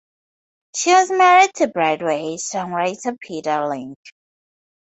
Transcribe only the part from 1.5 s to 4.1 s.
to Broadway songwriter Peter Link.